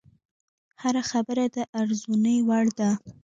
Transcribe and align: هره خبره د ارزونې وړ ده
هره 0.81 1.03
خبره 1.11 1.45
د 1.55 1.57
ارزونې 1.81 2.35
وړ 2.47 2.65
ده 2.79 2.89